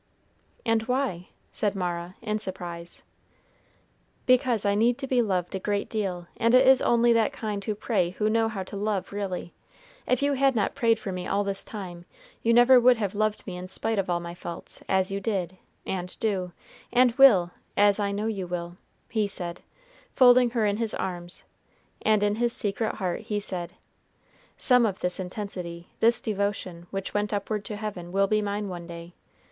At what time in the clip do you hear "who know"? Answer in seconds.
8.09-8.49